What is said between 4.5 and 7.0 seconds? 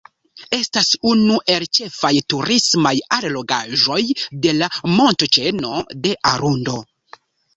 la Montoĉeno de Arundo.